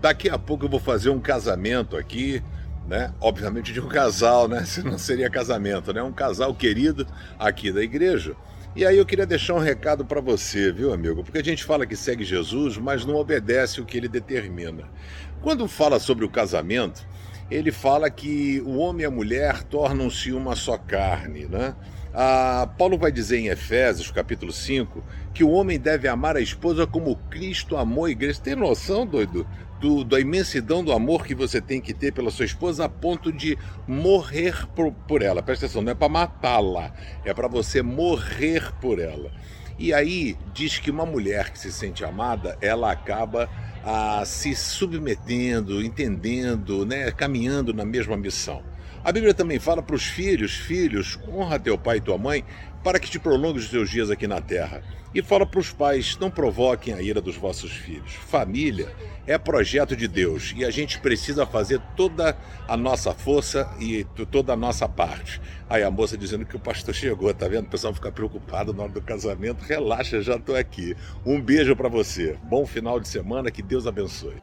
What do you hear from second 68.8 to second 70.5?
hora do casamento. Relaxa, já